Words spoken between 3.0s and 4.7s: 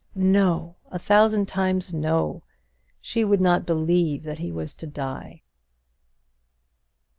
she would not believe that he